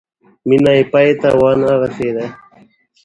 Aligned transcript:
مینه 0.47 0.71
یې 0.77 0.83
پای 0.91 1.09
ته 1.21 1.29
ونه 1.39 1.71
رسېده. 1.81 2.25